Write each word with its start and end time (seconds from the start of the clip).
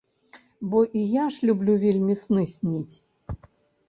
Бо 0.69 0.79
і 0.85 1.03
я 1.15 1.25
ж 1.35 1.47
люблю 1.49 1.75
вельмі 1.83 2.15
сны 2.21 2.47
сніць. 2.55 2.95